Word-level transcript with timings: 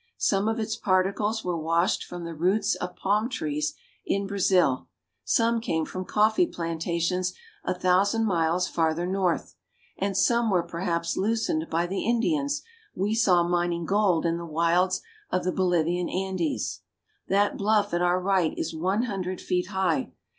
Some 0.17 0.47
of 0.47 0.59
its 0.59 0.75
particles 0.75 1.45
were 1.45 1.59
washed 1.61 2.03
from 2.03 2.23
the 2.23 2.33
roots 2.33 2.73
of 2.73 2.95
palm 2.95 3.29
trees 3.29 3.75
in 4.03 4.25
Brazil, 4.25 4.87
some 5.23 5.61
came 5.61 5.85
from 5.85 6.05
coffee 6.05 6.47
plantations 6.47 7.35
a 7.63 7.75
thousand 7.75 8.25
miles 8.25 8.67
farther 8.67 9.05
north, 9.05 9.53
and 9.99 10.17
some 10.17 10.49
were 10.49 10.63
perhaps 10.63 11.17
loosened 11.17 11.67
by 11.69 11.85
the 11.85 12.03
Indians 12.03 12.63
we 12.95 13.13
saw 13.13 13.47
mining 13.47 13.85
gold 13.85 14.25
in 14.25 14.39
the 14.39 14.43
wilds 14.47 15.03
of 15.29 15.43
the 15.43 15.51
Bolivian 15.51 16.09
Andes. 16.09 16.81
That 17.27 17.55
bluff 17.55 17.93
at 17.93 18.01
our 18.01 18.19
right 18.19 18.57
is 18.57 18.75
one 18.75 19.03
hundred 19.03 19.39
feet 19.39 19.67
high. 19.67 20.09